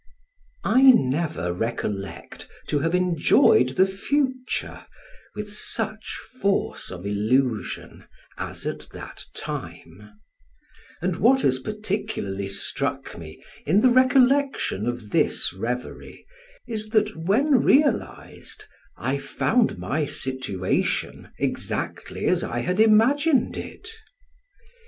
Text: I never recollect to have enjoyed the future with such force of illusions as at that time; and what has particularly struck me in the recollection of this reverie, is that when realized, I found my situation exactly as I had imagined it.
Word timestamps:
I 0.63 0.81
never 0.93 1.53
recollect 1.53 2.47
to 2.69 2.79
have 2.79 2.95
enjoyed 2.95 3.75
the 3.77 3.85
future 3.85 4.83
with 5.35 5.47
such 5.47 6.17
force 6.41 6.89
of 6.89 7.05
illusions 7.05 8.05
as 8.35 8.65
at 8.65 8.89
that 8.93 9.23
time; 9.35 10.19
and 11.03 11.17
what 11.17 11.41
has 11.43 11.59
particularly 11.59 12.47
struck 12.47 13.15
me 13.15 13.43
in 13.67 13.81
the 13.81 13.91
recollection 13.91 14.87
of 14.87 15.11
this 15.11 15.53
reverie, 15.53 16.25
is 16.67 16.89
that 16.89 17.15
when 17.15 17.61
realized, 17.63 18.65
I 18.97 19.19
found 19.19 19.77
my 19.77 20.05
situation 20.05 21.29
exactly 21.37 22.25
as 22.25 22.43
I 22.43 22.61
had 22.61 22.79
imagined 22.79 23.55
it. 23.55 23.87